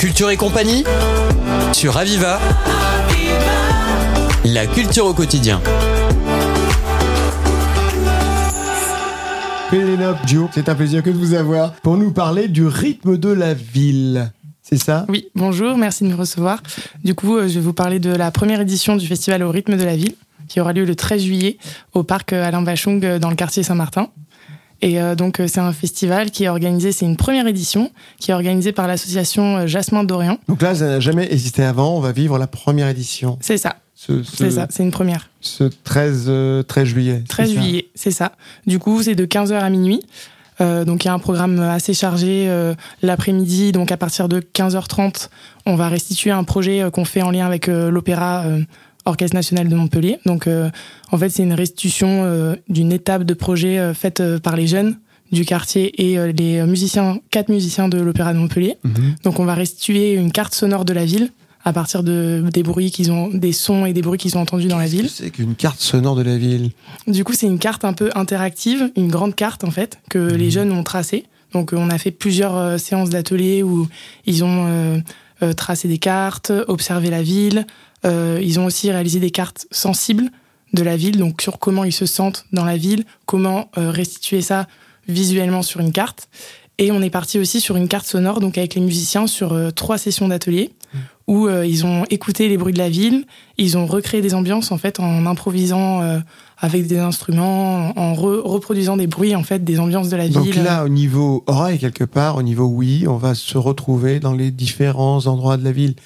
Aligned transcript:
Culture 0.00 0.30
et 0.30 0.38
compagnie 0.38 0.82
sur 1.74 1.98
Aviva. 1.98 2.40
La 4.46 4.66
culture 4.66 5.04
au 5.04 5.12
quotidien. 5.12 5.60
Pénélope 9.70 10.16
Dio, 10.24 10.48
c'est 10.54 10.70
un 10.70 10.74
plaisir 10.74 11.02
que 11.02 11.10
de 11.10 11.18
vous 11.18 11.34
avoir 11.34 11.74
pour 11.74 11.98
nous 11.98 12.12
parler 12.12 12.48
du 12.48 12.66
rythme 12.66 13.18
de 13.18 13.28
la 13.28 13.52
ville. 13.52 14.32
C'est 14.62 14.78
ça? 14.78 15.04
Oui, 15.10 15.28
bonjour, 15.34 15.76
merci 15.76 16.04
de 16.04 16.08
me 16.08 16.14
recevoir. 16.14 16.62
Du 17.04 17.14
coup, 17.14 17.36
euh, 17.36 17.46
je 17.46 17.56
vais 17.56 17.60
vous 17.60 17.74
parler 17.74 17.98
de 17.98 18.08
la 18.08 18.30
première 18.30 18.62
édition 18.62 18.96
du 18.96 19.06
festival 19.06 19.42
au 19.42 19.50
rythme 19.50 19.76
de 19.76 19.84
la 19.84 19.96
ville, 19.96 20.14
qui 20.48 20.60
aura 20.60 20.72
lieu 20.72 20.86
le 20.86 20.94
13 20.94 21.22
juillet 21.22 21.58
au 21.92 22.04
parc 22.04 22.32
Alain 22.32 22.64
Vachong 22.64 23.04
euh, 23.04 23.18
dans 23.18 23.28
le 23.28 23.36
quartier 23.36 23.62
Saint-Martin. 23.62 24.08
Et 24.82 25.00
euh, 25.00 25.14
donc, 25.14 25.40
c'est 25.46 25.60
un 25.60 25.72
festival 25.72 26.30
qui 26.30 26.44
est 26.44 26.48
organisé, 26.48 26.92
c'est 26.92 27.06
une 27.06 27.16
première 27.16 27.46
édition, 27.46 27.90
qui 28.18 28.30
est 28.30 28.34
organisée 28.34 28.72
par 28.72 28.86
l'association 28.86 29.66
Jasmin 29.66 30.04
d'Orient. 30.04 30.38
Donc 30.48 30.62
là, 30.62 30.74
ça 30.74 30.86
n'a 30.86 31.00
jamais 31.00 31.30
existé 31.32 31.62
avant, 31.62 31.96
on 31.96 32.00
va 32.00 32.12
vivre 32.12 32.38
la 32.38 32.46
première 32.46 32.88
édition. 32.88 33.38
C'est 33.40 33.58
ça. 33.58 33.76
C'est 33.94 34.50
ça, 34.50 34.66
c'est 34.70 34.82
une 34.82 34.92
première. 34.92 35.28
Ce 35.42 35.64
13, 35.64 36.64
13 36.66 36.88
juillet. 36.88 37.22
13 37.28 37.52
juillet, 37.52 37.88
c'est 37.94 38.10
ça. 38.10 38.32
Du 38.66 38.78
coup, 38.78 39.02
c'est 39.02 39.14
de 39.14 39.26
15h 39.26 39.52
à 39.52 39.68
minuit. 39.68 40.00
Euh, 40.60 40.84
donc 40.84 41.04
il 41.04 41.08
y 41.08 41.10
a 41.10 41.14
un 41.14 41.18
programme 41.18 41.58
assez 41.60 41.94
chargé 41.94 42.46
euh, 42.48 42.74
l'après-midi. 43.02 43.72
Donc 43.72 43.92
à 43.92 43.96
partir 43.96 44.28
de 44.28 44.40
15h30, 44.40 45.28
on 45.66 45.76
va 45.76 45.88
restituer 45.88 46.30
un 46.30 46.44
projet 46.44 46.82
euh, 46.82 46.90
qu'on 46.90 47.04
fait 47.04 47.22
en 47.22 47.30
lien 47.30 47.46
avec 47.46 47.66
l'Opéra 47.66 48.44
Orchestre 49.10 49.34
National 49.34 49.68
de 49.68 49.74
Montpellier. 49.76 50.18
Donc 50.26 50.48
en 51.12 51.18
fait 51.18 51.28
c'est 51.28 51.42
une 51.42 51.52
restitution 51.52 52.56
d'une 52.68 52.92
étape 52.92 53.24
de 53.24 53.34
projet 53.34 53.92
faite 53.94 54.22
par 54.38 54.56
les 54.56 54.66
jeunes 54.66 54.96
du 55.32 55.44
quartier 55.44 55.92
et 56.02 56.32
les 56.32 56.62
musiciens, 56.62 57.18
quatre 57.30 57.50
musiciens 57.50 57.88
de 57.88 57.98
l'Opéra 58.00 58.32
de 58.32 58.38
Montpellier. 58.38 58.78
Mhm. 58.82 59.16
Donc 59.24 59.38
on 59.38 59.44
va 59.44 59.54
restituer 59.54 60.14
une 60.14 60.32
carte 60.32 60.54
sonore 60.54 60.84
de 60.84 60.92
la 60.92 61.04
ville 61.04 61.30
à 61.64 61.72
partir 61.72 62.02
de 62.02 62.42
des 62.52 62.62
bruits 62.62 62.90
qu'ils 62.90 63.12
ont, 63.12 63.28
des 63.28 63.52
sons 63.52 63.84
et 63.84 63.92
des 63.92 64.02
bruits 64.02 64.18
qu'ils 64.18 64.36
ont 64.38 64.40
entendus 64.40 64.68
dans 64.68 64.78
la 64.78 64.86
ville. 64.86 65.08
C'est 65.10 65.30
qu'une 65.30 65.54
carte 65.54 65.80
sonore 65.80 66.16
de 66.16 66.22
la 66.22 66.38
ville? 66.38 66.70
Du 67.06 67.24
coup, 67.24 67.34
c'est 67.34 67.46
une 67.46 67.58
carte 67.58 67.84
un 67.84 67.92
peu 67.92 68.10
interactive, 68.14 68.90
une 68.96 69.08
grande 69.08 69.34
carte 69.34 69.64
en 69.64 69.70
fait 69.70 69.98
que 70.08 70.18
les 70.18 70.46
mhm. 70.46 70.50
jeunes 70.50 70.72
ont 70.72 70.82
tracée. 70.82 71.24
Donc, 71.52 71.72
on 71.72 71.90
a 71.90 71.98
fait 71.98 72.12
plusieurs 72.12 72.56
euh, 72.56 72.78
séances 72.78 73.10
d'ateliers 73.10 73.62
où 73.62 73.88
ils 74.24 74.44
ont 74.44 74.66
euh, 74.68 74.98
euh, 75.42 75.52
tracé 75.52 75.88
des 75.88 75.98
cartes, 75.98 76.52
observé 76.68 77.10
la 77.10 77.22
ville. 77.22 77.66
Ils 78.04 78.58
ont 78.58 78.64
aussi 78.64 78.90
réalisé 78.90 79.20
des 79.20 79.30
cartes 79.30 79.66
sensibles 79.70 80.30
de 80.72 80.82
la 80.82 80.96
ville, 80.96 81.18
donc 81.18 81.42
sur 81.42 81.58
comment 81.58 81.84
ils 81.84 81.92
se 81.92 82.06
sentent 82.06 82.46
dans 82.52 82.64
la 82.64 82.76
ville, 82.76 83.04
comment 83.26 83.70
restituer 83.76 84.40
ça 84.40 84.66
visuellement 85.08 85.62
sur 85.62 85.80
une 85.80 85.92
carte. 85.92 86.28
Et 86.80 86.90
on 86.92 87.02
est 87.02 87.10
parti 87.10 87.38
aussi 87.38 87.60
sur 87.60 87.76
une 87.76 87.88
carte 87.88 88.06
sonore, 88.06 88.40
donc 88.40 88.56
avec 88.56 88.74
les 88.74 88.80
musiciens, 88.80 89.26
sur 89.26 89.52
euh, 89.52 89.70
trois 89.70 89.98
sessions 89.98 90.28
d'atelier, 90.28 90.70
mmh. 90.72 90.98
où 91.26 91.46
euh, 91.46 91.66
ils 91.66 91.84
ont 91.84 92.06
écouté 92.08 92.48
les 92.48 92.56
bruits 92.56 92.72
de 92.72 92.78
la 92.78 92.88
ville, 92.88 93.26
ils 93.58 93.76
ont 93.76 93.84
recréé 93.84 94.22
des 94.22 94.34
ambiances 94.34 94.72
en 94.72 94.78
fait 94.78 94.98
en 94.98 95.26
improvisant 95.26 96.00
euh, 96.00 96.20
avec 96.56 96.86
des 96.86 96.96
instruments, 96.96 97.92
en 97.98 98.14
reproduisant 98.14 98.96
des 98.96 99.06
bruits 99.06 99.36
en 99.36 99.42
fait 99.42 99.62
des 99.62 99.78
ambiances 99.78 100.08
de 100.08 100.16
la 100.16 100.26
ville. 100.26 100.54
Donc 100.54 100.54
là, 100.54 100.82
au 100.82 100.88
niveau 100.88 101.44
oreille 101.46 101.78
quelque 101.78 102.04
part, 102.04 102.36
au 102.36 102.42
niveau 102.42 102.64
oui, 102.64 103.04
on 103.06 103.18
va 103.18 103.34
se 103.34 103.58
retrouver 103.58 104.18
dans 104.18 104.32
les 104.32 104.50
différents 104.50 105.26
endroits 105.26 105.58
de 105.58 105.64
la 105.64 105.72
ville. 105.72 105.96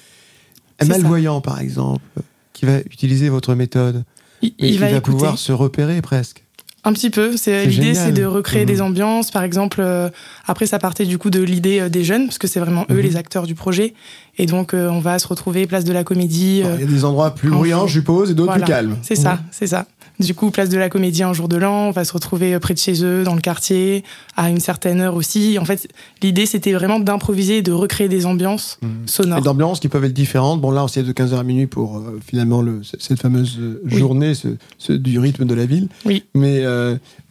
Un 0.79 0.85
malvoyant, 0.85 1.41
par 1.41 1.59
exemple, 1.59 2.03
qui 2.53 2.65
va 2.65 2.79
utiliser 2.79 3.29
votre 3.29 3.55
méthode, 3.55 4.03
il, 4.41 4.79
va, 4.79 5.01
pouvoir 5.01 5.37
se 5.37 5.51
repérer 5.51 6.01
presque. 6.01 6.43
Un 6.83 6.93
petit 6.93 7.09
peu. 7.09 7.35
C'est 7.35 7.65
l'idée, 7.65 7.95
c'est 7.95 8.11
de 8.11 8.25
recréer 8.25 8.65
des 8.65 8.77
mmh. 8.77 8.81
ambiances. 8.81 9.31
Par 9.31 9.43
exemple, 9.43 9.81
euh, 9.81 10.09
après, 10.45 10.67
ça 10.67 10.77
partait 10.77 11.05
du 11.05 11.17
coup 11.17 11.31
de 11.31 11.41
l'idée 11.41 11.79
euh, 11.79 11.89
des 11.89 12.03
jeunes, 12.03 12.25
parce 12.25 12.37
que 12.37 12.47
c'est 12.47 12.59
vraiment 12.59 12.85
eux 12.91 12.95
mmh. 12.95 12.99
les 12.99 13.15
acteurs 13.15 13.47
du 13.47 13.55
projet. 13.55 13.95
Et 14.37 14.45
donc, 14.45 14.73
euh, 14.73 14.89
on 14.89 14.99
va 14.99 15.19
se 15.19 15.27
retrouver 15.27 15.67
place 15.67 15.85
de 15.85 15.93
la 15.93 16.03
Comédie. 16.03 16.59
Il 16.59 16.81
y 16.81 16.83
a 16.83 16.87
des 16.87 17.05
endroits 17.05 17.33
plus 17.33 17.49
bruyants, 17.49 17.87
je 17.87 17.93
suppose, 17.93 18.31
et 18.31 18.33
d'autres 18.33 18.53
plus 18.53 18.63
calmes. 18.63 18.97
C'est 19.01 19.15
ça, 19.15 19.39
c'est 19.51 19.67
ça. 19.67 19.85
Du 20.19 20.33
coup, 20.33 20.49
place 20.49 20.69
de 20.69 20.77
la 20.77 20.89
Comédie 20.89 21.23
un 21.23 21.33
jour 21.33 21.49
de 21.49 21.57
l'an, 21.57 21.87
on 21.87 21.91
va 21.91 22.05
se 22.05 22.13
retrouver 22.13 22.53
euh, 22.53 22.59
près 22.59 22.73
de 22.73 22.79
chez 22.79 23.03
eux, 23.03 23.23
dans 23.23 23.35
le 23.35 23.41
quartier, 23.41 24.03
à 24.37 24.49
une 24.49 24.61
certaine 24.61 25.01
heure 25.01 25.15
aussi. 25.15 25.57
En 25.59 25.65
fait, 25.65 25.89
l'idée, 26.21 26.45
c'était 26.45 26.71
vraiment 26.71 26.99
d'improviser 26.99 27.57
et 27.57 27.61
de 27.61 27.73
recréer 27.73 28.07
des 28.07 28.25
ambiances 28.25 28.79
mmh. 28.81 28.87
sonores. 29.07 29.39
Et 29.39 29.41
d'ambiances 29.41 29.81
qui 29.81 29.89
peuvent 29.89 30.05
être 30.05 30.13
différentes. 30.13 30.61
Bon, 30.61 30.71
là, 30.71 30.85
on 30.85 30.87
s'y 30.87 30.99
est 30.99 31.03
de 31.03 31.11
15h 31.11 31.37
à 31.37 31.43
minuit 31.43 31.67
pour 31.67 31.97
euh, 31.97 32.19
finalement 32.25 32.61
le, 32.61 32.81
cette 32.97 33.21
fameuse 33.21 33.57
euh, 33.59 33.81
journée 33.87 34.33
ce, 34.77 34.93
du 34.93 35.19
rythme 35.19 35.43
de 35.43 35.53
la 35.53 35.65
ville. 35.65 35.89
Oui. 36.05 36.23
Mais 36.33 36.63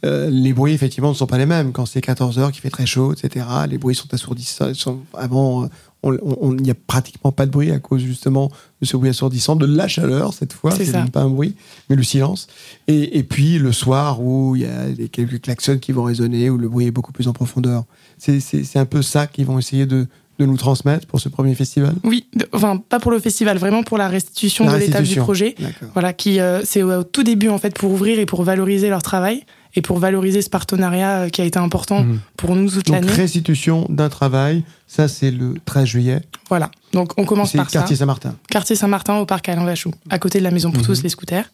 les 0.02 0.52
bruits, 0.52 0.74
effectivement, 0.74 1.08
ne 1.08 1.14
sont 1.14 1.26
pas 1.26 1.38
les 1.38 1.46
mêmes. 1.46 1.72
Quand 1.72 1.86
c'est 1.86 2.04
14h, 2.04 2.50
qu'il 2.50 2.60
fait 2.60 2.70
très 2.70 2.84
chaud, 2.84 3.14
etc., 3.14 3.46
les 3.68 3.78
bruits 3.78 3.94
sont 3.94 4.12
assourdissants. 4.12 4.74
Sont 4.74 4.98
avant, 5.14 5.68
il 6.12 6.62
n'y 6.62 6.70
a 6.70 6.74
pratiquement 6.74 7.32
pas 7.32 7.46
de 7.46 7.50
bruit 7.50 7.70
à 7.70 7.78
cause 7.78 8.02
justement 8.02 8.50
de 8.80 8.86
ce 8.86 8.96
bruit 8.96 9.10
assourdissant, 9.10 9.56
de 9.56 9.66
la 9.66 9.88
chaleur 9.88 10.34
cette 10.34 10.52
fois, 10.52 10.70
c'est 10.70 10.92
même 10.92 11.10
pas 11.10 11.22
un 11.22 11.30
bruit, 11.30 11.54
mais 11.88 11.96
le 11.96 12.02
silence. 12.02 12.46
Et, 12.88 13.22
puis 13.22 13.58
le 13.58 13.72
soir 13.72 14.22
où 14.22 14.56
il 14.56 14.62
y 14.62 14.66
a 14.66 15.08
quelques 15.10 15.40
klaxons 15.40 15.78
qui 15.78 15.92
vont 15.92 16.04
résonner, 16.04 16.50
où 16.50 16.58
le 16.58 16.68
bruit 16.68 16.86
est 16.86 16.90
beaucoup 16.90 17.12
plus 17.12 17.28
en 17.28 17.32
profondeur. 17.32 17.84
C'est 18.18 18.76
un 18.76 18.86
peu 18.86 19.02
ça 19.02 19.26
qu'ils 19.26 19.46
vont 19.46 19.58
essayer 19.58 19.86
de, 19.86 20.06
de 20.38 20.46
nous 20.46 20.56
transmettre 20.56 21.06
pour 21.06 21.20
ce 21.20 21.28
premier 21.28 21.54
festival 21.54 21.94
Oui, 22.02 22.26
enfin 22.52 22.76
pas 22.76 22.98
pour 22.98 23.10
le 23.10 23.18
festival, 23.18 23.58
vraiment 23.58 23.82
pour 23.82 23.98
la 23.98 24.08
restitution 24.08 24.66
de 24.70 24.76
l'étape 24.76 25.04
du 25.04 25.16
projet. 25.16 25.54
Voilà, 25.92 26.12
qui 26.12 26.40
euh, 26.40 26.62
c'est 26.64 26.82
au 26.82 27.04
tout 27.04 27.22
début 27.22 27.48
en 27.48 27.58
fait 27.58 27.74
pour 27.74 27.92
ouvrir 27.92 28.18
et 28.18 28.26
pour 28.26 28.42
valoriser 28.42 28.88
leur 28.88 29.02
travail 29.02 29.44
et 29.74 29.82
pour 29.82 29.98
valoriser 29.98 30.42
ce 30.42 30.50
partenariat 30.50 31.22
euh, 31.22 31.28
qui 31.28 31.40
a 31.40 31.44
été 31.44 31.58
important 31.58 32.04
mmh. 32.04 32.18
pour 32.36 32.54
nous 32.56 32.70
toute 32.70 32.88
l'année. 32.88 33.06
Donc 33.06 33.16
restitution 33.16 33.86
d'un 33.88 34.08
travail, 34.08 34.64
ça 34.86 35.08
c'est 35.08 35.30
le 35.30 35.54
13 35.64 35.84
juillet. 35.84 36.20
Voilà, 36.48 36.70
donc 36.92 37.12
on 37.16 37.24
commence 37.24 37.52
par 37.52 37.70
ça. 37.70 37.80
Quartier 37.80 37.96
Saint-Martin. 37.96 38.34
Quartier 38.50 38.76
Saint-Martin 38.76 39.16
au 39.16 39.26
parc 39.26 39.48
Alain 39.48 39.64
Vachou, 39.64 39.90
à 40.10 40.18
côté 40.18 40.38
de 40.38 40.44
la 40.44 40.50
maison 40.50 40.70
pour 40.70 40.82
mmh. 40.82 40.86
tous 40.86 41.02
les 41.02 41.08
scooters. 41.08 41.50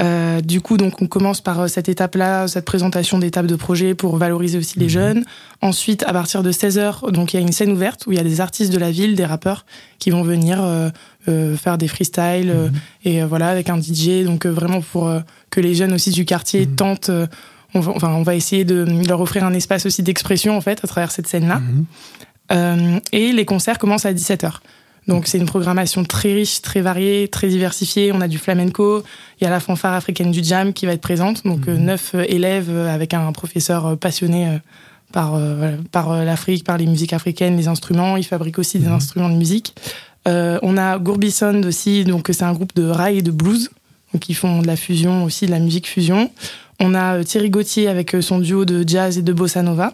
Euh, 0.00 0.40
du 0.40 0.60
coup, 0.60 0.78
donc 0.78 1.02
on 1.02 1.06
commence 1.06 1.40
par 1.40 1.60
euh, 1.60 1.66
cette 1.66 1.88
étape-là, 1.88 2.48
cette 2.48 2.64
présentation 2.64 3.18
d'étapes 3.18 3.46
de 3.46 3.56
projet 3.56 3.94
pour 3.94 4.16
valoriser 4.16 4.58
aussi 4.58 4.78
les 4.78 4.86
mhm. 4.86 4.90
jeunes. 4.90 5.24
Ensuite, 5.60 6.02
à 6.04 6.12
partir 6.12 6.42
de 6.42 6.50
16h, 6.50 7.10
donc 7.10 7.34
il 7.34 7.36
y 7.36 7.42
a 7.42 7.42
une 7.42 7.52
scène 7.52 7.72
ouverte 7.72 8.06
où 8.06 8.12
il 8.12 8.16
y 8.16 8.20
a 8.20 8.24
des 8.24 8.40
artistes 8.40 8.72
de 8.72 8.78
la 8.78 8.90
ville, 8.90 9.16
des 9.16 9.26
rappeurs 9.26 9.66
qui 9.98 10.10
vont 10.10 10.22
venir 10.22 10.60
euh, 10.62 11.56
faire 11.56 11.76
des 11.78 11.88
freestyles 11.88 12.52
mhm. 12.52 12.72
et 13.04 13.22
voilà 13.22 13.48
avec 13.48 13.68
un 13.68 13.78
DJ. 13.80 14.24
Donc 14.24 14.46
vraiment 14.46 14.80
pour 14.80 15.12
que 15.50 15.60
les 15.60 15.74
jeunes 15.74 15.92
aussi 15.92 16.10
du 16.10 16.24
quartier 16.24 16.66
mhm. 16.66 16.74
tentent. 16.74 17.10
On 17.74 17.80
va, 17.80 17.92
enfin, 17.92 18.12
on 18.14 18.22
va 18.22 18.34
essayer 18.34 18.64
de 18.64 18.86
leur 19.08 19.20
offrir 19.20 19.44
un 19.44 19.52
espace 19.54 19.86
aussi 19.86 20.02
d'expression 20.02 20.56
en 20.56 20.60
fait 20.60 20.82
à 20.84 20.86
travers 20.86 21.10
cette 21.10 21.26
scène-là. 21.26 21.60
et 23.12 23.32
les 23.32 23.44
concerts 23.44 23.78
commencent 23.78 24.06
à 24.06 24.12
17h. 24.12 24.54
Donc 25.08 25.26
c'est 25.26 25.38
une 25.38 25.46
programmation 25.46 26.04
très 26.04 26.32
riche, 26.32 26.62
très 26.62 26.80
variée, 26.80 27.28
très 27.28 27.48
diversifiée. 27.48 28.12
On 28.12 28.20
a 28.20 28.28
du 28.28 28.38
flamenco, 28.38 29.02
il 29.40 29.44
y 29.44 29.46
a 29.46 29.50
la 29.50 29.60
fanfare 29.60 29.94
africaine 29.94 30.30
du 30.30 30.44
jam 30.44 30.72
qui 30.72 30.86
va 30.86 30.92
être 30.92 31.00
présente, 31.00 31.44
donc 31.44 31.68
euh, 31.68 31.76
mhm. 31.76 31.84
neuf 31.84 32.12
euh, 32.14 32.24
élèves 32.28 32.70
euh, 32.70 32.92
avec 32.92 33.14
un 33.14 33.32
professeur 33.32 33.96
passionné 33.98 34.60
par, 35.12 35.38
par 35.90 36.24
l'Afrique, 36.24 36.64
par 36.64 36.78
les 36.78 36.86
musiques 36.86 37.12
africaines, 37.12 37.56
les 37.56 37.68
instruments. 37.68 38.16
Il 38.16 38.24
fabrique 38.24 38.58
aussi 38.58 38.78
des 38.78 38.86
mhm. 38.86 38.94
instruments 38.94 39.28
de 39.28 39.34
musique. 39.34 39.74
on 40.26 40.76
a 40.78 40.98
Gourbison 40.98 41.62
aussi, 41.64 42.04
donc 42.04 42.30
c'est 42.32 42.44
un 42.44 42.52
groupe 42.52 42.74
de 42.74 42.84
rail 42.84 43.18
et 43.18 43.22
de 43.22 43.30
blues, 43.30 43.70
donc 44.14 44.28
ils 44.28 44.34
font 44.34 44.62
de 44.62 44.66
la 44.66 44.76
fusion 44.76 45.24
aussi, 45.24 45.46
de 45.46 45.50
la 45.50 45.58
musique 45.58 45.86
fusion. 45.86 46.30
On 46.80 46.94
a 46.94 47.22
Thierry 47.24 47.50
Gauthier 47.50 47.88
avec 47.88 48.16
son 48.20 48.38
duo 48.38 48.64
de 48.64 48.88
jazz 48.88 49.18
et 49.18 49.22
de 49.22 49.32
bossa 49.32 49.62
nova. 49.62 49.92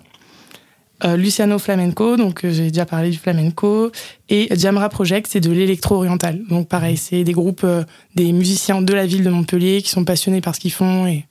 Euh, 1.04 1.16
Luciano 1.16 1.58
Flamenco, 1.58 2.16
donc 2.16 2.44
euh, 2.44 2.50
j'ai 2.50 2.70
déjà 2.70 2.84
parlé 2.84 3.10
du 3.10 3.18
flamenco, 3.18 3.92
et 4.28 4.48
Jamra 4.56 4.88
Project, 4.88 5.28
c'est 5.30 5.40
de 5.40 5.50
l'électro-oriental. 5.50 6.40
Donc 6.50 6.68
pareil, 6.68 6.96
c'est 6.96 7.22
des 7.22 7.32
groupes, 7.32 7.62
euh, 7.62 7.84
des 8.16 8.32
musiciens 8.32 8.82
de 8.82 8.92
la 8.92 9.06
ville 9.06 9.22
de 9.22 9.30
Montpellier 9.30 9.80
qui 9.80 9.90
sont 9.90 10.04
passionnés 10.04 10.40
par 10.40 10.56
ce 10.56 10.60
qu'ils 10.60 10.72
font 10.72 11.06
et, 11.06 11.24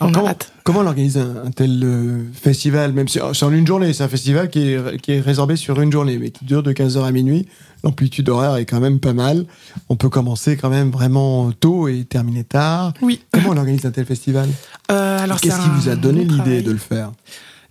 on 0.00 0.10
comment, 0.10 0.26
a 0.26 0.30
hâte. 0.30 0.52
Comment 0.64 0.80
on 0.80 0.86
organise 0.86 1.18
un, 1.18 1.50
tel 1.54 1.86
festival, 2.32 2.92
même 2.92 3.06
si 3.06 3.20
c'est 3.34 3.44
en 3.44 3.52
une 3.52 3.66
journée, 3.66 3.92
c'est 3.92 4.02
un 4.02 4.08
festival 4.08 4.48
qui 4.48 4.72
est, 4.72 5.00
qui 5.00 5.12
est 5.12 5.20
résorbé 5.20 5.54
sur 5.54 5.80
une 5.80 5.92
journée, 5.92 6.18
mais 6.18 6.30
qui 6.30 6.44
dure 6.44 6.62
de 6.64 6.72
15h 6.72 7.04
à 7.04 7.12
minuit. 7.12 7.46
L'amplitude 7.84 8.28
horaire 8.28 8.56
est 8.56 8.64
quand 8.64 8.80
même 8.80 8.98
pas 8.98 9.12
mal. 9.12 9.44
On 9.88 9.96
peut 9.96 10.08
commencer 10.08 10.56
quand 10.56 10.70
même 10.70 10.90
vraiment 10.90 11.52
tôt 11.52 11.86
et 11.86 12.04
terminer 12.04 12.42
tard. 12.42 12.92
Oui. 13.02 13.20
Comment 13.30 13.50
on 13.50 13.56
organise 13.56 13.86
un 13.86 13.92
tel 13.92 14.06
festival? 14.06 14.48
Alors 14.88 15.40
Qu'est-ce 15.40 15.60
qui 15.60 15.68
vous 15.68 15.88
a 15.88 15.94
donné 15.94 16.24
l'idée 16.24 16.62
de 16.62 16.72
le 16.72 16.78
faire? 16.78 17.12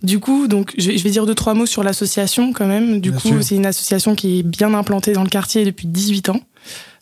Du 0.04 0.20
coup, 0.20 0.48
donc, 0.48 0.74
je 0.76 0.90
vais 0.90 1.10
dire 1.10 1.26
deux, 1.26 1.34
trois 1.34 1.54
mots 1.54 1.66
sur 1.66 1.82
l'association 1.82 2.52
quand 2.52 2.66
même. 2.66 3.00
Du 3.00 3.12
coup, 3.12 3.40
c'est 3.40 3.56
une 3.56 3.66
association 3.66 4.14
qui 4.14 4.40
est 4.40 4.42
bien 4.42 4.74
implantée 4.74 5.12
dans 5.12 5.24
le 5.24 5.30
quartier 5.30 5.64
depuis 5.64 5.86
18 5.86 6.28
ans. 6.28 6.40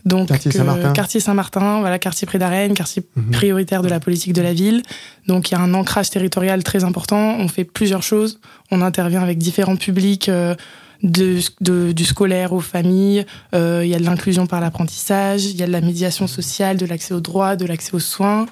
Donc, 0.04 0.28
quartier 0.28 0.50
Saint-Martin, 0.50 0.92
quartier, 0.92 1.20
Saint 1.20 1.34
voilà, 1.80 1.98
quartier 1.98 2.26
près 2.26 2.38
d'Arène, 2.38 2.74
quartier 2.74 3.04
mhm. 3.14 3.30
prioritaire 3.30 3.82
de 3.82 3.88
la 3.88 4.00
politique 4.00 4.32
de 4.32 4.42
la 4.42 4.52
ville. 4.52 4.82
Donc, 5.26 5.50
il 5.50 5.54
y 5.54 5.56
a 5.56 5.60
un 5.60 5.74
ancrage 5.74 6.10
territorial 6.10 6.62
très 6.64 6.84
important. 6.84 7.36
On 7.38 7.48
fait 7.48 7.64
plusieurs 7.64 8.02
choses. 8.02 8.40
On 8.70 8.82
intervient 8.82 9.22
avec 9.22 9.38
différents 9.38 9.76
publics. 9.76 10.28
Euh, 10.28 10.54
de, 11.02 11.90
du 11.90 12.04
scolaire 12.04 12.52
aux 12.52 12.60
familles, 12.60 13.26
euh, 13.56 13.80
il 13.82 13.90
y 13.90 13.94
a 13.96 13.98
de 13.98 14.04
l'inclusion 14.04 14.46
par 14.46 14.60
l'apprentissage, 14.60 15.46
il 15.46 15.56
y 15.56 15.62
a 15.64 15.66
de 15.66 15.72
la 15.72 15.80
médiation 15.80 16.28
sociale, 16.28 16.76
de 16.76 16.86
l'accès 16.86 17.12
aux 17.12 17.20
droits, 17.20 17.56
de 17.56 17.66
l'accès 17.66 17.92
aux 17.94 17.98
soins. 17.98 18.46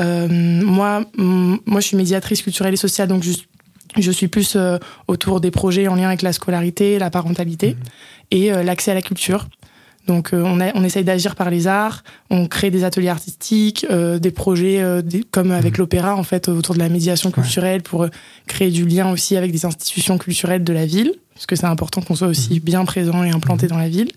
Euh, 0.00 0.26
moi, 0.28 1.04
moi, 1.16 1.80
je 1.80 1.86
suis 1.86 1.96
médiatrice 1.96 2.42
culturelle 2.42 2.74
et 2.74 2.78
sociale, 2.78 3.06
donc 3.06 3.22
je 3.22 3.32
Je 3.98 4.10
suis 4.10 4.28
plus 4.28 4.54
euh, 4.56 4.78
autour 5.08 5.40
des 5.40 5.50
projets 5.50 5.86
en 5.88 5.94
lien 5.94 6.08
avec 6.08 6.22
la 6.22 6.32
scolarité, 6.32 6.98
la 6.98 7.10
parentalité 7.10 7.68
Mhm. 7.70 7.76
et 8.30 8.52
euh, 8.52 8.62
l'accès 8.62 8.90
à 8.90 8.94
la 8.94 9.02
culture. 9.02 9.48
Donc 10.08 10.32
euh, 10.34 10.42
on, 10.44 10.58
a, 10.60 10.72
on 10.74 10.82
essaye 10.82 11.04
d'agir 11.04 11.36
par 11.36 11.48
les 11.50 11.68
arts, 11.68 12.02
on 12.30 12.46
crée 12.46 12.70
des 12.72 12.82
ateliers 12.82 13.08
artistiques, 13.10 13.86
euh, 13.90 14.18
des 14.18 14.32
projets 14.32 14.80
euh, 14.82 15.00
des- 15.00 15.22
comme 15.30 15.52
avec 15.52 15.78
l'opéra 15.78 16.16
en 16.16 16.24
fait 16.24 16.48
autour 16.48 16.74
de 16.74 16.80
la 16.80 16.88
médiation 16.88 17.30
culturelle 17.30 17.82
pour 17.82 18.06
créer 18.48 18.70
du 18.72 18.84
lien 18.84 19.12
aussi 19.12 19.36
avec 19.36 19.52
des 19.52 19.64
institutions 19.64 20.18
culturelles 20.18 20.64
de 20.64 20.72
la 20.72 20.86
ville, 20.86 21.12
parce 21.34 21.46
que 21.46 21.54
c'est 21.54 21.66
important 21.66 22.00
qu'on 22.00 22.16
soit 22.16 22.26
aussi 22.28 22.58
bien 22.58 22.84
présent 22.84 23.22
et 23.22 23.30
implanté 23.30 23.68
dans 23.68 23.78
la 23.78 23.88
ville. 23.88 24.10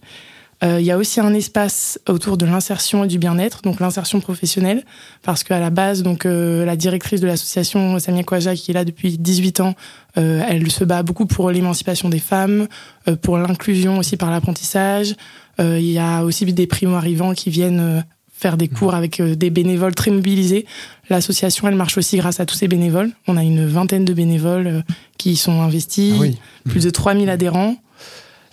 Euh, 0.63 0.79
Il 0.79 0.85
y 0.85 0.91
a 0.91 0.97
aussi 0.97 1.19
un 1.19 1.33
espace 1.33 1.99
autour 2.07 2.37
de 2.37 2.45
l'insertion 2.45 3.03
et 3.03 3.07
du 3.07 3.17
bien-être, 3.19 3.61
donc 3.61 3.79
l'insertion 3.81 4.21
professionnelle, 4.21 4.83
parce 5.21 5.43
qu'à 5.43 5.59
la 5.59 5.69
base, 5.69 6.01
donc 6.01 6.25
euh, 6.25 6.63
la 6.65 6.75
directrice 6.77 7.19
de 7.19 7.27
l'association 7.27 7.99
Samia 7.99 8.23
Kouaja, 8.23 8.55
qui 8.55 8.71
est 8.71 8.73
là 8.73 8.85
depuis 8.85 9.17
18 9.17 9.59
ans, 9.59 9.73
euh, 10.17 10.41
elle 10.47 10.71
se 10.71 10.83
bat 10.85 11.03
beaucoup 11.03 11.25
pour 11.25 11.51
l'émancipation 11.51 12.07
des 12.09 12.19
femmes, 12.19 12.67
euh, 13.07 13.15
pour 13.17 13.37
l'inclusion 13.37 13.97
aussi 13.97 14.15
par 14.15 14.31
l'apprentissage. 14.31 15.15
Euh, 15.59 15.77
Il 15.79 15.91
y 15.91 15.99
a 15.99 16.23
aussi 16.23 16.45
des 16.45 16.67
primo-arrivants 16.67 17.33
qui 17.33 17.49
viennent 17.49 17.79
euh, 17.81 18.01
faire 18.31 18.55
des 18.57 18.67
cours 18.69 18.93
avec 18.95 19.19
euh, 19.19 19.35
des 19.35 19.49
bénévoles 19.49 19.95
très 19.95 20.11
mobilisés. 20.11 20.65
L'association, 21.09 21.67
elle 21.67 21.75
marche 21.75 21.97
aussi 21.97 22.17
grâce 22.17 22.39
à 22.39 22.45
tous 22.45 22.55
ces 22.55 22.67
bénévoles. 22.67 23.11
On 23.27 23.35
a 23.37 23.43
une 23.43 23.65
vingtaine 23.65 24.05
de 24.05 24.13
bénévoles 24.13 24.67
euh, 24.67 24.81
qui 25.17 25.31
y 25.31 25.35
sont 25.35 25.61
investis, 25.61 26.13
Ah 26.15 26.21
oui. 26.21 26.37
plus 26.65 26.83
de 26.83 26.89
3000 26.89 27.29
adhérents 27.29 27.75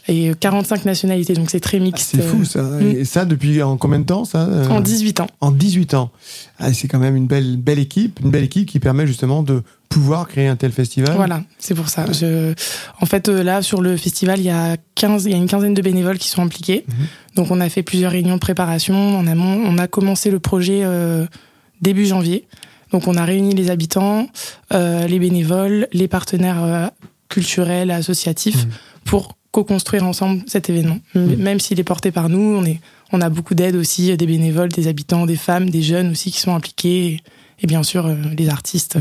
et 0.09 0.31
euh, 0.31 0.35
45 0.35 0.85
nationalités, 0.85 1.35
donc 1.35 1.51
c'est 1.51 1.61
très 1.61 1.79
Ah, 1.79 1.81
mixte. 1.81 2.11
c'est 2.17 2.23
fou 2.23 2.45
ça. 2.45 2.63
Mm. 2.63 2.97
Et 2.99 3.05
ça 3.05 3.25
depuis 3.25 3.63
en 3.63 3.77
combien 3.77 4.01
de 4.01 4.05
temps 4.05 4.25
ça 4.25 4.43
euh, 4.47 4.69
En 4.69 4.81
18 4.81 5.21
ans. 5.21 5.27
En 5.41 5.51
18 5.51 5.95
ans. 5.95 6.11
Ah, 6.59 6.73
c'est 6.73 6.89
quand 6.89 6.99
même 6.99 7.17
une 7.17 7.27
belle, 7.27 7.57
belle 7.57 7.79
équipe, 7.79 8.21
une 8.23 8.31
belle 8.31 8.45
équipe 8.45 8.69
qui 8.69 8.81
permet 8.81 9.07
justement 9.07 9.43
de 9.43 9.63
pouvoir 9.89 10.27
créer 10.27 10.47
un 10.49 10.57
tel 10.57 10.73
festival. 10.73 11.15
Voilà, 11.17 11.43
c'est 11.59 11.75
pour 11.75 11.89
ça. 11.91 12.11
Je... 12.13 12.55
En 13.01 13.07
fait, 13.07 13.29
euh, 13.29 13.43
là, 13.43 13.61
sur 13.63 13.83
le 13.83 13.97
festival, 13.97 14.39
il 14.41 14.47
y, 14.47 14.51
a 14.51 14.77
15, 14.95 15.27
il 15.27 15.33
y 15.33 15.35
a 15.35 15.37
une 15.37 15.47
quinzaine 15.47 15.75
de 15.75 15.83
bénévoles 15.83 16.19
qui 16.19 16.29
sont 16.31 16.43
impliqués. 16.43 16.85
Mhm. 16.89 16.95
Donc, 17.37 17.51
on 17.51 17.61
a 17.61 17.69
fait 17.69 17.83
plusieurs 17.83 18.13
réunions 18.13 18.35
de 18.37 18.41
préparation 18.41 19.19
en 19.19 19.27
amont. 19.27 19.63
On 19.67 19.77
a 19.79 19.87
commencé 19.89 20.31
le 20.31 20.39
projet 20.41 20.81
euh, 20.83 21.27
début 21.83 22.07
janvier. 22.07 22.47
Donc, 22.91 23.07
on 23.07 23.17
a 23.17 23.25
réuni 23.25 23.55
les 23.55 23.71
habitants, 23.71 24.29
euh, 24.73 25.07
les 25.07 25.19
bénévoles, 25.19 25.89
les 25.93 26.09
partenaires 26.09 26.63
euh, 26.65 26.87
culturels, 27.29 27.91
associatifs, 27.91 28.65
Mhm. 28.65 28.71
pour 29.05 29.37
co-construire 29.53 30.05
ensemble 30.05 30.43
cet 30.47 30.69
événement. 30.71 30.99
M- 31.15 31.27
Mhm. 31.27 31.37
Même 31.37 31.61
s'il 31.61 31.79
est 31.79 31.85
porté 31.85 32.11
par 32.11 32.29
nous, 32.29 32.57
on, 32.59 32.65
est, 32.65 32.81
on 33.13 33.21
a 33.21 33.29
beaucoup 33.29 33.55
d'aide 33.55 33.77
aussi, 33.77 34.17
des 34.17 34.27
bénévoles, 34.27 34.71
des 34.71 34.89
habitants, 34.89 35.25
des 35.27 35.37
femmes, 35.37 35.71
des 35.71 35.83
jeunes 35.83 36.11
aussi 36.11 36.31
qui 36.33 36.41
sont 36.41 36.55
impliqués. 36.55 37.05
Et, 37.07 37.21
et 37.63 37.67
bien 37.67 37.83
sûr, 37.85 38.07
euh, 38.07 38.17
les 38.37 38.49
artistes, 38.49 38.99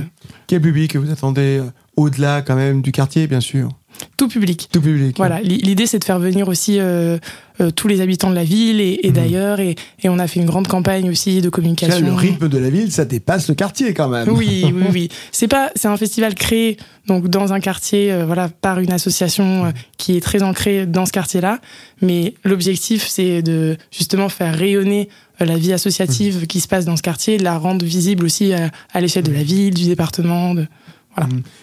Quel 0.47 0.61
public 0.61 0.95
vous 0.95 1.09
attendez 1.11 1.57
euh, 1.59 1.65
au-delà 2.01 2.41
quand 2.41 2.55
même 2.55 2.81
du 2.81 2.91
quartier, 2.91 3.27
bien 3.27 3.41
sûr 3.41 3.69
tout 4.17 4.27
public. 4.29 4.67
Tout 4.71 4.81
public. 4.81 5.15
Voilà, 5.17 5.41
L'i- 5.41 5.57
l'idée 5.57 5.85
c'est 5.85 5.99
de 5.99 6.03
faire 6.03 6.17
venir 6.17 6.47
aussi 6.47 6.79
euh, 6.79 7.19
euh, 7.59 7.69
tous 7.69 7.87
les 7.87 8.01
habitants 8.01 8.31
de 8.31 8.35
la 8.35 8.43
ville 8.43 8.81
et, 8.81 8.99
et 9.03 9.09
Mhm. 9.09 9.13
d'ailleurs, 9.13 9.59
et, 9.59 9.75
et 10.01 10.09
on 10.09 10.17
a 10.17 10.27
fait 10.27 10.39
une 10.39 10.47
grande 10.47 10.67
campagne 10.67 11.07
aussi 11.09 11.39
de 11.41 11.49
communication. 11.49 12.03
le 12.03 12.13
rythme 12.13 12.47
de 12.49 12.57
la 12.57 12.71
ville, 12.71 12.91
ça 12.91 13.05
dépasse 13.05 13.47
le 13.47 13.53
quartier 13.53 13.93
quand 13.93 14.07
même. 14.09 14.27
Oui, 14.29 14.63
oui, 14.73 14.83
oui. 14.91 15.09
C'est 15.31 15.47
pas, 15.47 15.69
c'est 15.75 15.87
un 15.87 15.97
festival 15.97 16.33
créé 16.33 16.77
donc 17.07 17.27
dans 17.27 17.53
un 17.53 17.59
quartier, 17.59 18.11
euh, 18.11 18.25
voilà, 18.25 18.49
par 18.49 18.79
une 18.79 18.91
association 18.91 19.71
qui 19.97 20.17
est 20.17 20.21
très 20.21 20.41
ancrée 20.41 20.87
dans 20.87 21.05
ce 21.05 21.11
quartier-là. 21.11 21.59
Mais 22.01 22.33
l'objectif, 22.43 23.05
c'est 23.07 23.43
de 23.43 23.77
justement 23.91 24.29
faire 24.29 24.55
rayonner 24.55 25.09
la 25.39 25.57
vie 25.57 25.73
associative 25.73 26.45
qui 26.47 26.59
se 26.59 26.67
passe 26.67 26.85
dans 26.85 26.95
ce 26.97 27.01
quartier, 27.01 27.37
de 27.37 27.43
la 27.43 27.57
rendre 27.57 27.83
visible 27.85 28.25
aussi 28.25 28.53
à, 28.53 28.69
à 28.93 29.01
l'échelle 29.01 29.23
de 29.23 29.31
la 29.33 29.43
ville, 29.43 29.73
du 29.73 29.85
département. 29.85 30.53
De... 30.55 30.65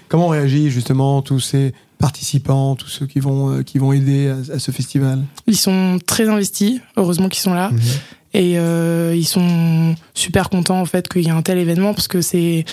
Comment 0.08 0.28
réagissent 0.28 0.72
justement 0.72 1.22
tous 1.22 1.40
ces 1.40 1.74
participants, 1.98 2.76
tous 2.76 2.88
ceux 2.88 3.06
qui 3.06 3.18
vont, 3.20 3.50
euh, 3.50 3.62
qui 3.62 3.78
vont 3.78 3.92
aider 3.92 4.28
à, 4.28 4.54
à 4.54 4.58
ce 4.58 4.70
festival? 4.70 5.24
Ils 5.46 5.56
sont 5.56 5.98
très 6.06 6.28
investis. 6.28 6.80
Heureusement 6.96 7.28
qu'ils 7.28 7.42
sont 7.42 7.54
là. 7.54 7.70
Mhm. 7.70 7.80
Et 8.34 8.58
euh, 8.58 9.14
ils 9.16 9.26
sont 9.26 9.94
super 10.14 10.50
contents 10.50 10.80
en 10.80 10.84
fait 10.84 11.08
qu'il 11.08 11.22
y 11.22 11.28
ait 11.28 11.32
un 11.32 11.42
tel 11.42 11.58
événement 11.58 11.94
parce 11.94 12.08
que 12.08 12.20
c'est 12.20 12.64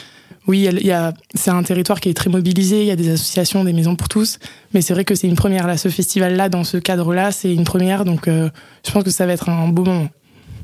oui, 0.47 0.69
il 0.71 0.85
y 0.85 0.91
a, 0.91 1.11
c'est 1.33 1.49
un 1.49 1.63
territoire 1.63 1.99
qui 1.99 2.09
est 2.09 2.13
très 2.13 2.29
mobilisé. 2.29 2.81
Il 2.81 2.87
y 2.87 2.91
a 2.91 2.95
des 2.95 3.09
associations, 3.09 3.63
des 3.63 3.73
maisons 3.73 3.95
pour 3.95 4.09
tous, 4.09 4.37
mais 4.73 4.81
c'est 4.81 4.93
vrai 4.93 5.03
que 5.03 5.15
c'est 5.15 5.27
une 5.27 5.35
première 5.35 5.65
là. 5.65 5.75
Ce 5.75 5.89
festival-là, 5.89 6.49
dans 6.49 6.63
ce 6.63 6.77
cadre-là, 6.77 7.31
c'est 7.31 7.51
une 7.51 7.63
première. 7.63 8.05
Donc, 8.05 8.27
euh, 8.27 8.49
je 8.85 8.91
pense 8.91 9.03
que 9.03 9.09
ça 9.09 9.25
va 9.25 9.33
être 9.33 9.49
un 9.49 9.69
beau 9.69 9.83
moment. 9.83 10.09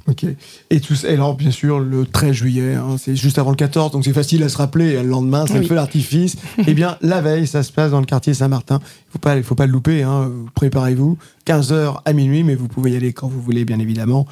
Ok. 0.07 0.25
Et, 0.71 0.79
tout, 0.79 0.93
et 1.05 1.13
alors, 1.13 1.35
bien 1.35 1.51
sûr, 1.51 1.79
le 1.79 2.05
13 2.05 2.31
juillet, 2.33 2.73
hein, 2.75 2.95
c'est 2.97 3.15
juste 3.15 3.37
avant 3.37 3.51
le 3.51 3.55
14, 3.55 3.91
donc 3.91 4.03
c'est 4.03 4.13
facile 4.13 4.41
à 4.43 4.49
se 4.49 4.57
rappeler. 4.57 4.93
Le 5.01 5.07
lendemain, 5.07 5.45
c'est 5.47 5.53
le 5.55 5.59
Oui. 5.61 5.67
feu 5.67 5.75
d'artifice. 5.75 6.37
eh 6.67 6.73
bien, 6.73 6.97
la 7.01 7.21
veille, 7.21 7.45
ça 7.45 7.61
se 7.61 7.71
passe 7.71 7.91
dans 7.91 7.99
le 7.99 8.05
quartier 8.07 8.33
Saint-Martin. 8.33 8.79
Il 8.83 9.11
faut 9.13 9.19
pas, 9.19 9.41
faut 9.43 9.55
pas 9.55 9.67
le 9.67 9.71
louper. 9.71 10.01
Hein, 10.03 10.31
Préparez-vous. 10.55 11.17
15h 11.45 12.01
à 12.03 12.13
minuit, 12.13 12.43
mais 12.43 12.55
vous 12.55 12.67
pouvez 12.67 12.91
y 12.91 12.95
aller 12.95 13.13
quand 13.13 13.27
vous 13.27 13.41
voulez, 13.41 13.63
bien 13.63 13.79
évidemment. 13.79 14.25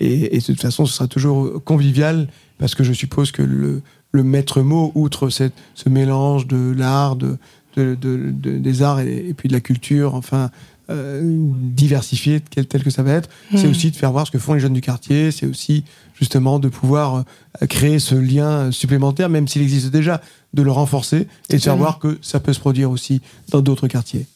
Et, 0.00 0.34
et 0.36 0.40
de 0.40 0.44
toute 0.44 0.60
façon, 0.60 0.86
ce 0.86 0.94
sera 0.94 1.06
toujours 1.06 1.62
convivial, 1.64 2.28
parce 2.58 2.74
que 2.74 2.82
je 2.82 2.92
suppose 2.92 3.30
que 3.30 3.42
le, 3.42 3.80
le 4.10 4.22
maître 4.24 4.60
mot, 4.62 4.90
outre 4.96 5.28
cette, 5.28 5.54
ce 5.76 5.88
mélange 5.88 6.48
de 6.48 6.74
l'art, 6.76 7.14
de, 7.14 7.38
de, 7.76 7.94
de- 7.94 8.30
de- 8.32 8.58
des 8.58 8.82
arts 8.82 9.00
et, 9.00 9.28
et 9.28 9.34
puis 9.34 9.48
de 9.48 9.52
la 9.54 9.60
culture, 9.60 10.14
enfin, 10.16 10.50
euh, 10.90 11.20
diversifiée, 11.22 12.40
tel, 12.40 12.66
que 12.82 12.90
ça 12.90 13.02
va 13.02 13.12
être, 13.12 13.28
c'est 13.52 13.64
Mhm. 13.64 13.70
aussi 13.70 13.90
de 13.90 13.96
faire 13.96 14.12
voir 14.12 14.26
ce 14.26 14.30
que 14.32 14.38
font 14.38 14.54
les 14.54 14.60
jeunes 14.60 14.72
du 14.74 14.80
quartier, 14.80 15.30
c'est 15.30 15.46
aussi 15.46 15.84
justement 16.18 16.58
de 16.58 16.68
pouvoir 16.68 17.24
euh, 17.62 17.66
créer 17.66 17.98
ce 17.98 18.14
lien 18.14 18.70
supplémentaire, 18.72 19.28
même 19.28 19.46
s'il 19.48 19.62
existe 19.62 19.88
déjà, 19.90 20.20
de 20.54 20.62
le 20.62 20.70
renforcer 20.70 21.26
et 21.50 21.56
de 21.56 21.62
faire 21.62 21.76
voir 21.76 21.98
que 21.98 22.18
ça 22.22 22.40
peut 22.40 22.52
se 22.52 22.60
produire 22.60 22.90
aussi 22.90 23.20
dans 23.50 23.60
d'autres 23.60 23.88
quartiers. 23.88 24.26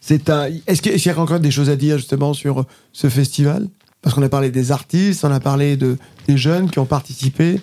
C'est 0.00 0.30
un. 0.30 0.46
Est-ce 0.66 0.82
qu'il 0.82 0.92
est-ce 0.92 1.02
qu'il 1.02 1.12
y 1.12 1.14
a 1.14 1.18
encore 1.20 1.40
des 1.40 1.50
choses 1.50 1.68
à 1.70 1.76
dire 1.76 1.98
justement 1.98 2.32
sur 2.34 2.64
ce 2.92 3.08
festival? 3.08 3.68
Parce 4.00 4.14
qu'on 4.14 4.22
a 4.22 4.28
parlé 4.28 4.50
des 4.50 4.70
artistes, 4.72 5.24
on 5.24 5.30
a 5.32 5.40
parlé 5.40 5.76
de, 5.76 5.98
des 6.28 6.36
jeunes 6.38 6.70
qui 6.70 6.78
ont 6.78 6.86
participé. 6.86 7.60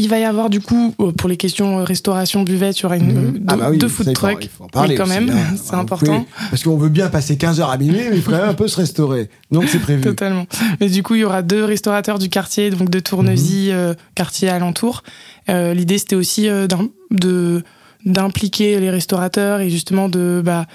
Il 0.00 0.08
va 0.08 0.18
y 0.18 0.24
avoir 0.24 0.48
du 0.48 0.60
coup 0.60 0.94
euh, 1.00 1.10
pour 1.12 1.28
les 1.28 1.36
questions 1.36 1.80
euh, 1.80 1.84
restauration 1.84 2.42
buvette, 2.44 2.78
il 2.78 2.82
y 2.84 2.86
aura 2.86 2.96
une, 2.96 3.12
deux, 3.32 3.40
Ah 3.48 3.56
bah 3.56 3.68
oui, 3.70 3.78
deux 3.78 3.88
food 3.88 4.12
trucks. 4.12 4.48
oui, 4.76 4.94
quand 4.94 5.06
même, 5.06 5.28
c'est 5.56 5.72
Vous 5.74 5.80
important. 5.80 6.06
pouvez- 6.24 6.26
parce 6.50 6.62
qu'on 6.62 6.76
veut 6.76 6.88
bien 6.88 7.08
passer 7.08 7.36
15 7.36 7.60
heures 7.60 7.70
à 7.70 7.76
minuit, 7.78 8.00
mais 8.10 8.16
il 8.16 8.22
faut 8.22 8.30
quand 8.30 8.38
même 8.38 8.48
un 8.50 8.54
peu 8.54 8.68
se 8.68 8.76
restaurer. 8.76 9.28
Donc 9.50 9.64
c'est 9.68 9.80
prévu. 9.80 10.02
Totalement. 10.02 10.46
Mais 10.80 10.88
du 10.88 11.02
coup, 11.02 11.16
il 11.16 11.20
y 11.22 11.24
aura 11.24 11.42
deux 11.42 11.64
restaurateurs 11.64 12.18
du 12.20 12.28
quartier, 12.28 12.70
donc 12.70 12.90
de 12.90 13.00
Tournesy, 13.00 13.70
euh, 13.72 13.94
quartier 14.14 14.48
alentour. 14.48 15.02
Euh, 15.48 15.74
L'idée, 15.74 15.98
c'était 15.98 16.16
aussi 16.16 16.48
euh, 16.48 16.66
de 17.10 17.62
d'impliquer 18.04 18.78
les 18.80 18.90
restaurateurs 18.90 19.60
et 19.60 19.70
justement 19.70 20.08
de 20.08 20.40
bah 20.44 20.66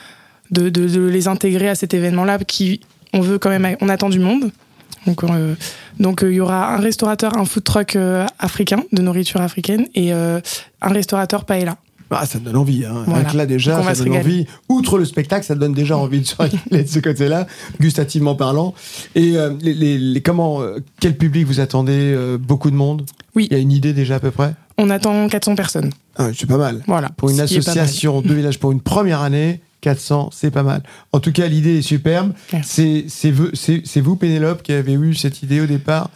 de, 0.51 0.69
de, 0.69 0.87
de 0.87 1.01
les 1.07 1.27
intégrer 1.27 1.69
à 1.69 1.75
cet 1.75 1.93
événement-là, 1.93 2.37
qui 2.39 2.81
on 3.13 3.21
veut 3.21 3.39
quand 3.39 3.50
même, 3.50 3.77
on 3.81 3.89
attend 3.89 4.09
du 4.09 4.19
monde. 4.19 4.51
Donc, 5.07 5.23
euh, 5.23 5.55
donc 6.00 6.23
euh, 6.23 6.31
il 6.31 6.35
y 6.35 6.39
aura 6.39 6.73
un 6.75 6.77
restaurateur, 6.77 7.38
un 7.38 7.45
food 7.45 7.63
truck 7.63 7.95
euh, 7.95 8.25
africain 8.39 8.83
de 8.91 9.01
nourriture 9.01 9.41
africaine 9.41 9.88
et 9.95 10.12
un 10.12 10.41
restaurateur 10.81 11.45
paella. 11.45 11.77
Ah, 12.15 12.27
ça 12.27 12.38
donne 12.38 12.55
envie. 12.57 12.85
Hein. 12.85 13.05
Voilà. 13.07 13.33
Là, 13.33 13.45
déjà, 13.47 13.81
ça 13.81 13.95
donne 14.03 14.15
envie. 14.17 14.45
Outre 14.69 15.00
le 15.00 15.05
spectacle, 15.05 15.43
ça 15.45 15.55
donne 15.55 15.73
déjà 15.73 15.97
envie 15.97 16.21
de 16.21 16.27
se 16.27 16.35
régaler 16.38 16.83
de 16.83 16.88
ce 16.88 17.00
côté-là, 17.00 17.47
gustativement 17.81 18.35
parlant. 18.35 18.75
Et 19.15 19.35
euh, 19.35 19.51
les, 19.62 19.73
les- 19.73 19.97
les- 19.97 20.21
comment, 20.21 20.62
quel 21.00 21.17
public 21.17 21.47
vous 21.47 21.59
attendez 21.59 22.13
euh, 22.15 22.38
Beaucoup 22.38 22.69
de 22.69 22.75
monde? 22.75 23.03
Oui. 23.35 23.47
Il 23.50 23.53
y 23.53 23.59
a 23.59 23.59
une 23.59 23.71
idée 23.71 23.93
déjà 23.93 24.15
à 24.15 24.19
peu 24.19 24.29
près? 24.29 24.53
On 24.77 24.91
attend 24.91 25.27
400 25.27 25.55
personnes. 25.55 25.89
ah, 26.17 26.27
C'est 26.38 26.45
pas 26.47 26.57
mal. 26.57 26.83
Voilà. 26.85 27.09
Pour 27.17 27.31
une 27.31 27.39
association 27.39 28.21
de 28.21 28.31
village 28.33 28.59
pour 28.59 28.71
une 28.71 28.81
première 28.81 29.21
année, 29.21 29.62
400, 29.83 30.29
c'est 30.31 30.49
pas 30.49 30.63
mal. 30.63 30.81
En 31.11 31.19
tout 31.19 31.31
cas, 31.33 31.45
l'idée 31.47 31.77
est 31.79 31.81
superbe. 31.81 32.31
C'est 32.63 34.01
vous, 34.01 34.15
Pénélope, 34.15 34.63
qui 34.63 34.71
avez 34.71 34.93
eu 34.93 35.13
cette 35.13 35.43
idée 35.43 35.59
au 35.61 35.65
départ? 35.65 36.09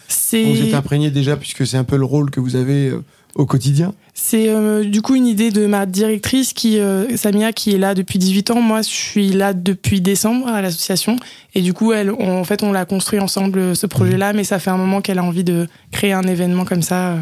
Vous 0.46 0.62
êtes 0.68 0.74
imprégné 0.74 1.12
déjà, 1.12 1.36
puisque 1.38 1.68
c'est 1.68 1.78
un 1.78 1.84
peu 1.84 1.98
le 1.98 2.06
rôle 2.06 2.32
que 2.32 2.40
vous 2.40 2.56
avez 2.56 2.90
euh, 2.90 3.04
au 3.36 3.46
quotidien? 3.46 3.94
C'est 4.14 4.50
euh, 4.50 4.84
du 4.84 5.02
coup 5.02 5.16
une 5.16 5.28
idée 5.28 5.52
de 5.52 5.66
ma 5.68 5.86
directrice, 5.86 6.54
qui, 6.54 6.80
euh, 6.80 7.16
Samia, 7.18 7.52
qui 7.54 7.72
est 7.74 7.78
là 7.78 7.94
depuis 7.94 8.18
18 8.20 8.52
ans. 8.52 8.62
Moi, 8.62 8.82
je 8.82 8.88
suis 8.90 9.30
là 9.30 9.54
depuis 9.54 10.02
décembre 10.02 10.48
à 10.48 10.62
l'association. 10.62 11.18
Et 11.54 11.62
du 11.62 11.74
coup, 11.74 11.92
elle, 11.92 12.10
on- 12.12 12.40
en 12.40 12.44
fait, 12.46 12.64
on 12.64 12.72
l'a 12.72 12.86
construit 12.86 13.20
ensemble, 13.20 13.76
ce 13.76 13.86
projet-là, 13.86 14.34
mais 14.34 14.44
ça 14.44 14.60
fait 14.60 14.70
un 14.72 14.78
moment 14.78 15.02
qu'elle 15.02 15.20
a 15.20 15.24
envie 15.24 15.44
de 15.44 15.68
créer 15.92 16.14
un 16.14 16.24
événement 16.24 16.66
comme 16.66 16.82
ça. 16.82 17.18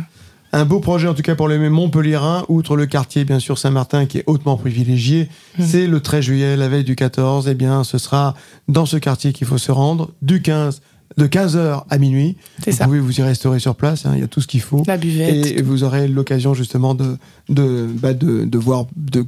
Un 0.57 0.63
beau 0.63 0.79
projet 0.79 1.09
en 1.09 1.13
tout 1.13 1.21
cas 1.21 1.35
pour 1.35 1.49
les 1.49 1.57
Montpellierins, 1.69 2.45
outre 2.47 2.77
le 2.77 2.85
quartier 2.85 3.25
bien 3.25 3.39
sûr 3.39 3.57
Saint-Martin 3.57 4.05
qui 4.05 4.19
est 4.19 4.23
hautement 4.25 4.55
privilégié. 4.55 5.27
Mhm. 5.59 5.65
C'est 5.67 5.85
le 5.85 5.99
13 5.99 6.23
juillet, 6.23 6.55
la 6.55 6.69
veille 6.69 6.85
du 6.85 6.95
14. 6.95 7.49
Eh 7.49 7.55
bien, 7.55 7.83
ce 7.83 7.97
sera 7.97 8.35
dans 8.69 8.85
ce 8.85 8.95
quartier 8.95 9.33
qu'il 9.33 9.45
faut 9.47 9.57
se 9.57 9.73
rendre 9.73 10.11
du 10.21 10.41
15 10.41 10.81
de 11.17 11.27
15h 11.27 11.83
à 11.89 11.97
minuit. 11.97 12.37
C'est 12.63 12.71
Vous 12.71 12.77
ça. 12.77 12.85
pouvez 12.85 12.99
vous 13.01 13.19
y 13.19 13.21
restaurer 13.21 13.59
sur 13.59 13.75
place, 13.75 14.05
hein, 14.05 14.11
il 14.15 14.21
y 14.21 14.23
a 14.23 14.27
tout 14.27 14.39
ce 14.39 14.47
qu'il 14.47 14.61
faut. 14.61 14.81
La 14.87 14.95
buvette. 14.95 15.45
Et 15.57 15.61
vous 15.61 15.83
aurez 15.83 16.07
l'occasion 16.07 16.53
justement 16.53 16.95
de, 16.95 17.17
de, 17.49 17.87
bah, 17.93 18.13
de, 18.13 18.45
de 18.45 18.57
voir, 18.57 18.85
de 18.95 19.25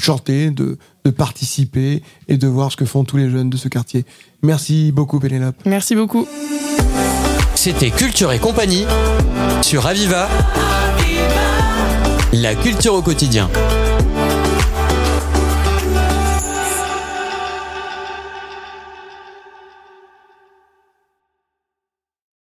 chanter, 0.00 0.50
de, 0.50 0.78
de 1.04 1.10
participer 1.10 2.02
et 2.28 2.38
de 2.38 2.46
voir 2.46 2.72
ce 2.72 2.76
que 2.78 2.86
font 2.86 3.04
tous 3.04 3.18
les 3.18 3.28
jeunes 3.28 3.50
de 3.50 3.58
ce 3.58 3.68
quartier. 3.68 4.06
Merci 4.42 4.92
beaucoup 4.92 5.20
Pénélope. 5.20 5.56
Merci 5.66 5.94
beaucoup. 5.94 6.26
C'était 7.54 7.90
Culture 7.90 8.32
et 8.32 8.38
compagnie 8.38 8.86
sur 9.62 9.86
Aviva. 9.86 10.28
La 12.32 12.54
culture 12.54 12.94
au 12.94 13.02
quotidien. 13.02 13.48